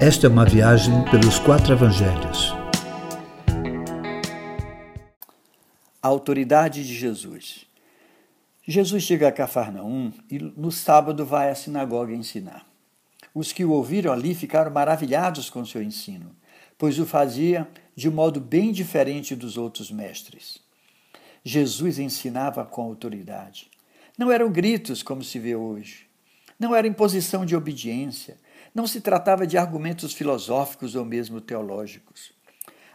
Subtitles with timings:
[0.00, 2.54] Esta é uma viagem pelos quatro evangelhos.
[6.00, 7.66] A autoridade de Jesus.
[8.64, 12.64] Jesus chega a Cafarnaum e no sábado vai à sinagoga ensinar.
[13.34, 16.30] Os que o ouviram ali ficaram maravilhados com seu ensino,
[16.78, 20.60] pois o fazia de modo bem diferente dos outros mestres.
[21.42, 23.68] Jesus ensinava com autoridade.
[24.16, 26.06] Não eram gritos como se vê hoje.
[26.56, 28.36] Não era imposição de obediência.
[28.74, 32.32] Não se tratava de argumentos filosóficos ou mesmo teológicos.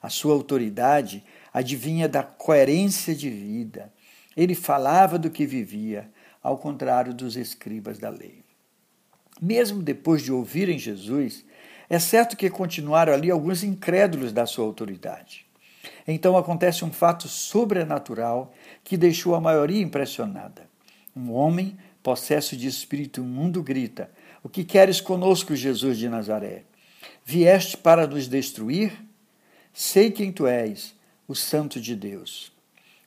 [0.00, 3.92] A sua autoridade adivinha da coerência de vida.
[4.36, 6.10] Ele falava do que vivia,
[6.42, 8.42] ao contrário dos escribas da lei.
[9.40, 11.44] Mesmo depois de ouvirem Jesus,
[11.88, 15.46] é certo que continuaram ali alguns incrédulos da sua autoridade.
[16.06, 18.52] Então acontece um fato sobrenatural
[18.82, 20.68] que deixou a maioria impressionada.
[21.14, 24.10] Um homem possesso de espírito imundo grita:
[24.42, 26.64] O que queres conosco, Jesus de Nazaré?
[27.24, 28.92] Vieste para nos destruir?
[29.72, 30.94] Sei quem tu és,
[31.28, 32.52] o Santo de Deus.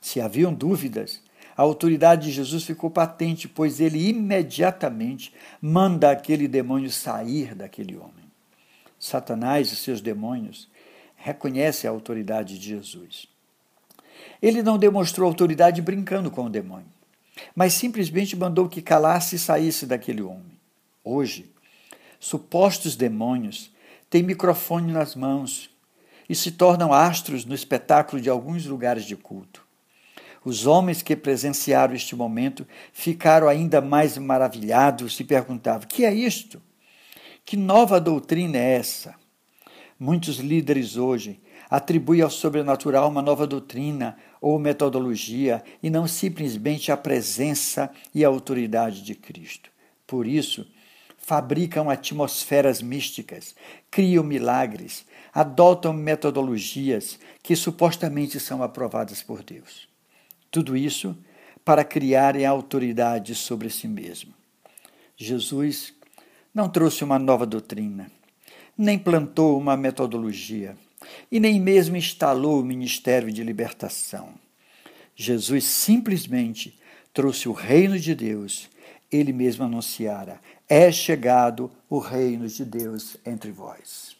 [0.00, 1.20] Se haviam dúvidas,
[1.56, 8.24] a autoridade de Jesus ficou patente, pois ele imediatamente manda aquele demônio sair daquele homem.
[8.98, 10.68] Satanás e seus demônios
[11.16, 13.26] reconhecem a autoridade de Jesus.
[14.40, 16.86] Ele não demonstrou autoridade brincando com o demônio,
[17.54, 20.53] mas simplesmente mandou que calasse e saísse daquele homem.
[21.04, 21.52] Hoje,
[22.18, 23.70] supostos demônios
[24.08, 25.68] têm microfone nas mãos
[26.26, 29.62] e se tornam astros no espetáculo de alguns lugares de culto.
[30.42, 36.60] Os homens que presenciaram este momento ficaram ainda mais maravilhados e perguntavam: que é isto?
[37.44, 39.14] Que nova doutrina é essa?
[39.98, 41.38] Muitos líderes hoje
[41.70, 48.28] atribuem ao sobrenatural uma nova doutrina ou metodologia e não simplesmente a presença e a
[48.28, 49.70] autoridade de Cristo.
[50.06, 50.66] Por isso,
[51.24, 53.54] fabricam atmosferas místicas,
[53.90, 59.88] criam milagres, adotam metodologias que supostamente são aprovadas por Deus.
[60.50, 61.16] Tudo isso
[61.64, 64.34] para criarem autoridade sobre si mesmo.
[65.16, 65.94] Jesus
[66.54, 68.10] não trouxe uma nova doutrina,
[68.76, 70.76] nem plantou uma metodologia,
[71.30, 74.34] e nem mesmo instalou o ministério de libertação.
[75.16, 76.78] Jesus simplesmente
[77.12, 78.68] trouxe o reino de Deus.
[79.14, 84.16] Ele mesmo anunciara: É chegado o reino de Deus entre vós.